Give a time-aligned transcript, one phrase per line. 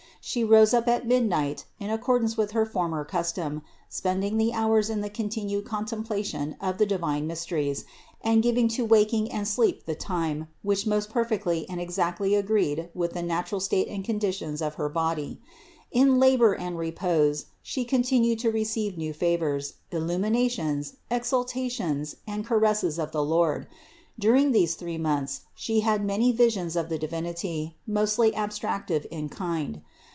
[0.23, 5.01] She rose up at midnight in accordance with her former custom, spending the hours in
[5.01, 7.85] the continued contemplation of the divine mysteries
[8.23, 12.89] and giving to wak ing and sleep the time, which most perfectly and exactly agreed
[12.93, 15.41] with the natural state and conditions of her body.
[15.91, 23.11] In labor and repose She continued to receive new favors, illuminations, exaltation and caresses of
[23.11, 23.65] the Lord.
[24.19, 29.81] During these three months She had many visions of the Divinity, mostly abstractive in kind.